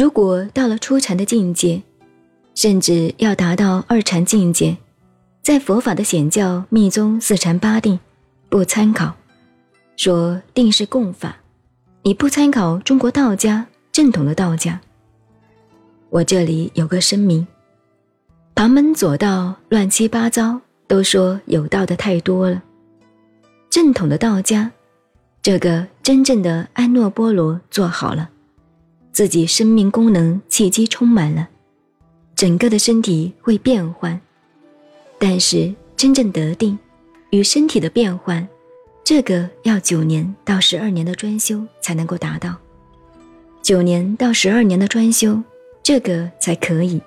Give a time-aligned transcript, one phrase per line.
[0.00, 1.82] 如果到了初禅的境界，
[2.54, 4.74] 甚至要达到二禅境界，
[5.42, 8.00] 在佛法的显教密宗四禅八定，
[8.48, 9.14] 不参考，
[9.98, 11.36] 说定是共法，
[12.00, 14.80] 你不参考中国道家正统的道家。
[16.08, 17.46] 我这里有个声明：
[18.54, 22.62] 旁门左道乱七八糟，都说有道的太多了。
[23.68, 24.70] 正统的道家，
[25.42, 28.30] 这个真正的安诺波罗做好了，
[29.12, 31.48] 自己生命功能气机充满了，
[32.34, 34.20] 整个的身体会变换。
[35.18, 36.78] 但是真正得定
[37.30, 38.46] 与身体的变换，
[39.04, 42.56] 这个要九年到十二年的专修才能够达到。
[43.62, 45.42] 九年到十二年的专修。
[45.82, 47.00] 这个才可以，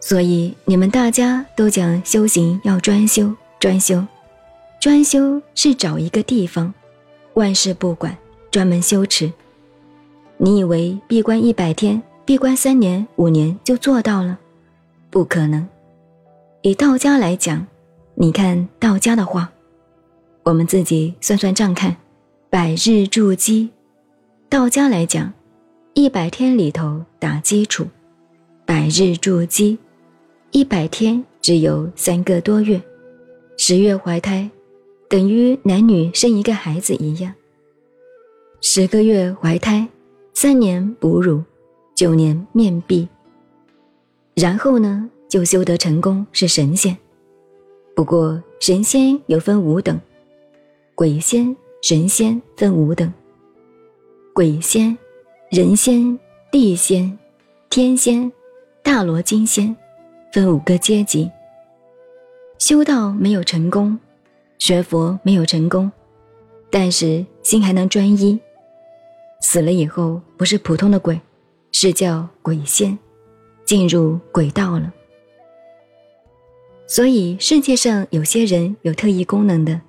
[0.00, 4.06] 所以你们大家都讲修行要专修，专修，
[4.78, 6.72] 专修是找一个地方，
[7.34, 8.16] 万事不管，
[8.50, 9.32] 专门修持。
[10.40, 14.38] 你以为闭关一百天、闭关三年、五年就做到了？
[15.10, 15.66] 不可能。
[16.62, 17.66] 以道家来讲，
[18.14, 19.50] 你看道家的话，
[20.44, 21.96] 我们自己算算账看，
[22.48, 23.70] 百日筑基，
[24.48, 25.32] 道家来讲。
[25.94, 27.84] 一百天里头打基础，
[28.64, 29.76] 百日筑基，
[30.52, 32.80] 一百天只有三个多月，
[33.56, 34.48] 十月怀胎，
[35.08, 37.34] 等于男女生一个孩子一样。
[38.60, 39.88] 十个月怀胎，
[40.40, 41.42] 三年哺乳，
[41.96, 43.08] 九年面壁，
[44.36, 46.96] 然后呢就修得成功是神仙。
[47.92, 50.00] 不过神仙有分五等，
[50.94, 53.12] 鬼仙、神仙分五等，
[54.32, 54.96] 鬼仙。
[55.50, 56.16] 人仙、
[56.52, 57.18] 地仙、
[57.68, 58.30] 天仙、
[58.80, 59.74] 大罗金仙，
[60.32, 61.28] 分五个阶级。
[62.60, 63.98] 修道没有成功，
[64.60, 65.90] 学佛没有成功，
[66.70, 68.38] 但是心还能专一。
[69.40, 71.20] 死了以后不是普通的鬼，
[71.72, 72.98] 是叫鬼仙，
[73.64, 74.92] 进入鬼道了。
[76.86, 79.80] 所以世界上有些人有特异功能的，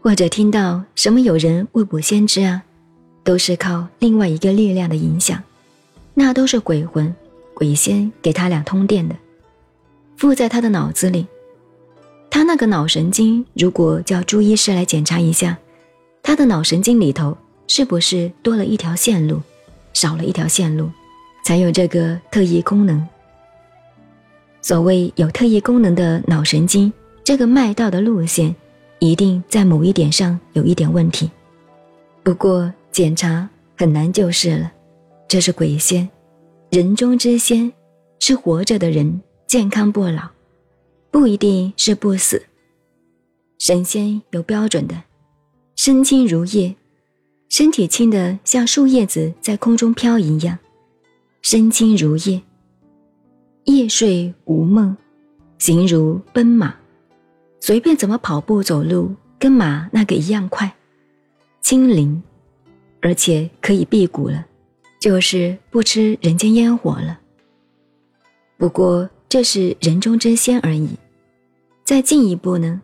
[0.00, 2.62] 或者听到什么有人未卜先知啊。
[3.22, 5.40] 都是靠另外一个力量的影响，
[6.14, 7.14] 那都是鬼魂、
[7.52, 9.14] 鬼仙给他俩通电的，
[10.16, 11.26] 附在他的脑子里。
[12.30, 15.58] 他那个脑神经，如果叫朱医师来检查一下，
[16.22, 17.36] 他的脑神经里头
[17.70, 19.40] 是不是多了一条线路，
[19.92, 20.90] 少了一条线路，
[21.44, 23.06] 才有这个特异功能。
[24.60, 26.92] 所谓有特异功能的脑神经，
[27.22, 28.52] 这个脉道的路线，
[28.98, 31.30] 一定在某一点上有一点问题。
[32.24, 32.70] 不过。
[32.92, 33.48] 检查
[33.78, 34.72] 很难就是了，
[35.28, 36.10] 这是鬼仙，
[36.70, 37.72] 人中之仙，
[38.18, 40.28] 是活着的人，健康不老，
[41.12, 42.42] 不一定是不死。
[43.60, 45.04] 神仙有标准的，
[45.76, 46.74] 身轻如叶，
[47.60, 50.58] 身体轻的像树叶子在空中飘一样，
[51.42, 52.40] 身轻如叶，
[53.64, 54.96] 夜睡无梦，
[55.58, 56.74] 形如奔马，
[57.60, 60.74] 随便怎么跑步走路，跟马那个一样快，
[61.60, 62.22] 轻灵。
[63.02, 64.46] 而且可以辟谷了，
[64.98, 67.20] 就是不吃人间烟火了。
[68.56, 70.88] 不过这是人中之仙而已。
[71.84, 72.80] 再进一步呢，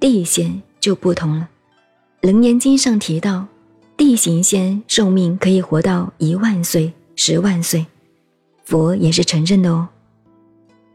[0.00, 1.48] 地仙就不同了。
[2.26, 3.46] 《楞严经》上提到，
[3.98, 7.84] 地行仙寿命可以活到一万岁、十万岁，
[8.64, 9.88] 佛也是承认的哦。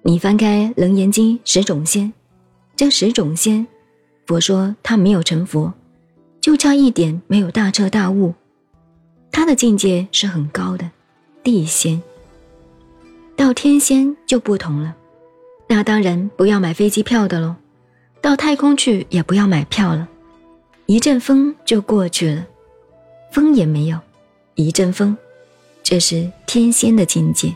[0.03, 2.13] 你翻开《楞严经》十种仙，
[2.77, 3.67] 这十种仙，
[4.25, 5.73] 佛说他没有成佛，
[6.39, 8.33] 就差一点没有大彻大悟。
[9.33, 10.89] 他的境界是很高的，
[11.43, 12.01] 地仙。
[13.35, 14.95] 到天仙就不同了，
[15.67, 17.53] 那当然不要买飞机票的喽，
[18.21, 20.07] 到太空去也不要买票了，
[20.85, 22.47] 一阵风就过去了，
[23.33, 23.99] 风也没有，
[24.55, 25.17] 一阵风，
[25.81, 27.53] 这是天仙的境界。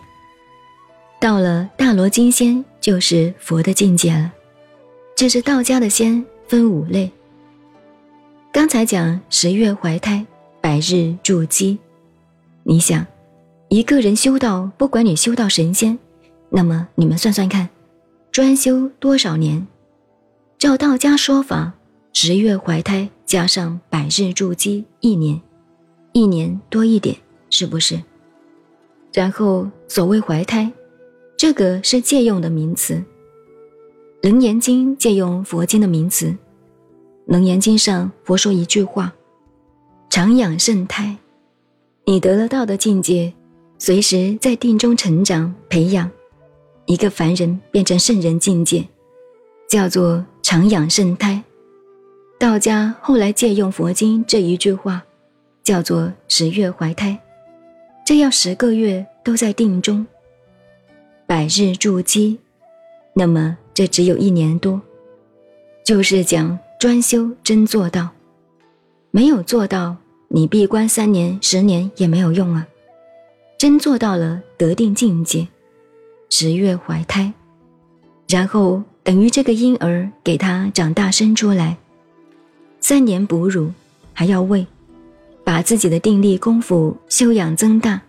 [1.21, 4.33] 到了大罗金仙就是佛的境界了，
[5.15, 7.09] 这是道家的仙分五类。
[8.51, 10.25] 刚才讲十月怀胎。
[10.59, 11.77] 百日筑基，
[12.63, 13.05] 你想，
[13.69, 15.97] 一个人修道，不管你修到神仙，
[16.49, 17.69] 那么你们算算看，
[18.33, 19.65] 专修多少年？
[20.57, 21.71] 照道家说法，
[22.11, 25.39] 十月怀胎加上百日筑基，一年，
[26.17, 27.15] 一年多一点，
[27.51, 28.01] 是不是？
[29.13, 30.71] 然后所谓怀胎，
[31.37, 32.95] 这个是借用的名词，
[34.23, 36.25] 《楞严经》借用佛经的名词，
[37.27, 39.13] 《楞严经》上佛说一句话。
[40.09, 41.15] 常养圣胎，
[42.05, 43.31] 你得了道的境界，
[43.77, 46.09] 随时在定中成长培养，
[46.87, 48.83] 一个凡人变成圣人境界，
[49.69, 51.43] 叫做常养圣胎。
[52.39, 55.03] 道家后来借用佛经这一句话，
[55.67, 57.19] 叫做十月怀胎，
[58.05, 60.07] 这要十个月都在定中，
[61.25, 62.39] 百日筑基，
[63.11, 64.81] 那么这只有一年多。
[65.83, 68.11] 就是讲专修真做到，
[69.11, 69.97] 没有做到，
[70.29, 72.65] 你闭关三年、十年也没有用啊。
[73.57, 75.49] 真做到了得定境界，
[76.29, 77.33] 十月怀胎，
[78.29, 81.75] 然后等于这个婴儿给他长大生出来，
[82.79, 83.73] 三年哺乳，
[84.13, 84.65] 还要喂，
[85.47, 88.01] 把自己的定力功夫修养增大。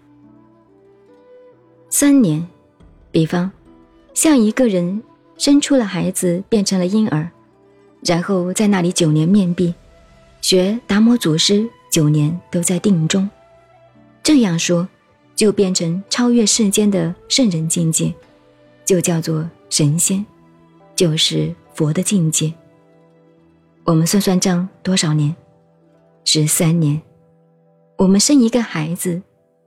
[1.89, 2.45] 三年，
[3.13, 3.49] 比方，
[4.13, 5.01] 像一个人
[5.37, 7.31] 生出了孩子变成了婴儿，
[8.05, 9.73] 然后在那里九年面壁，
[10.41, 13.31] 学达摩祖师九年都在定中，
[14.25, 14.89] 这样说。
[15.37, 18.13] 就变成超越世间的圣人境界，
[18.85, 20.27] 就叫做神仙，
[20.97, 22.53] 就是佛的境界。
[23.85, 25.33] 我们算算账，多少年？
[26.25, 27.01] 十三年。
[27.99, 29.21] 我们生一个孩子，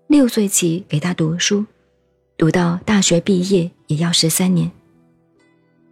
[0.07, 1.65] 六岁起给他读书，
[2.37, 4.71] 读到大学毕业也要十三年。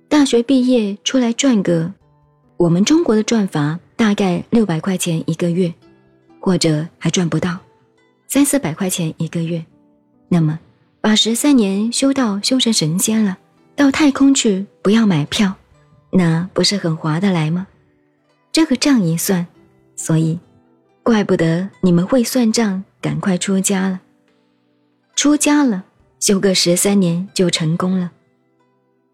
[0.07, 1.91] 大学毕业出来赚个，
[2.56, 5.74] 我们中国的赚法大概六百块钱一个月，
[6.39, 7.59] 或者还赚不到。
[8.30, 9.65] 三四百块钱一个月，
[10.30, 10.57] 那么
[11.01, 13.38] 把十三年修道修成神仙了，
[13.75, 15.53] 到太空去不要买票，
[16.13, 17.68] 那不是很划得来吗？
[18.53, 19.45] 这个账一算，
[19.97, 20.39] 所以
[21.03, 24.01] 怪不得你们会算账，赶快出家了。
[25.15, 25.83] 出家了，
[26.19, 28.11] 修个十三年就成功了。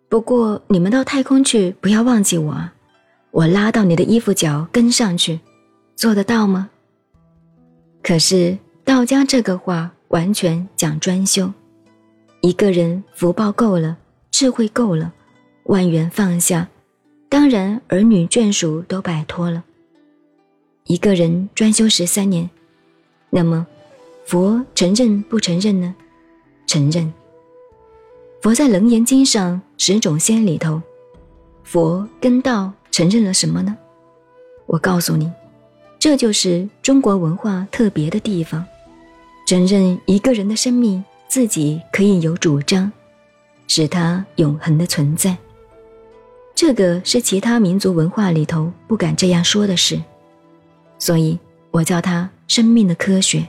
[0.09, 2.73] 不过你们到太空去不要忘记我啊，
[3.31, 5.39] 我拉到你的衣服角跟上去，
[5.95, 6.69] 做得到吗？
[8.03, 8.57] 可是。
[8.85, 11.51] 道家这个话完全讲专修，
[12.41, 13.97] 一个人福报够了，
[14.29, 15.11] 智慧够了，
[15.63, 16.69] 万缘放下，
[17.29, 19.63] 当然儿女眷属都摆脱了。
[20.87, 22.47] 一个人专修十三年，
[23.31, 23.65] 那么
[24.23, 25.95] 佛承认不承认呢？
[26.67, 27.11] 承认。
[28.39, 30.79] 佛在《楞严经》上十种仙里头，
[31.63, 33.75] 佛跟道承认了什么呢？
[34.67, 35.31] 我告诉你，
[35.97, 38.63] 这就是中国文化特别的地方。
[39.47, 42.91] 承认一个人的生命自己可以有主张，
[43.67, 45.35] 使它永恒的存在。
[46.53, 49.99] 这个是其他民族文化里头不敢这样说的事，
[51.06, 51.38] 所以
[51.69, 53.48] 我叫它生命的科学。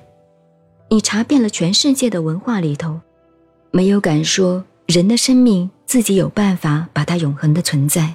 [0.91, 3.01] 你查遍了全世界的文化里头，
[3.71, 8.15] 没有敢说人的生命自己有办法把它永恒的存在。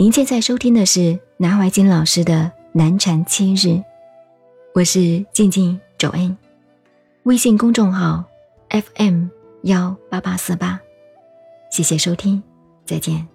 [0.00, 3.82] 您现在收听的是南怀瑾老师的南禅七日，
[4.72, 6.38] 我是静静周恩，
[7.24, 8.24] 微信公众号
[8.70, 9.26] FM
[9.62, 10.80] 幺八八四八，
[11.72, 12.40] 谢谢收听，
[12.84, 13.26] 再见。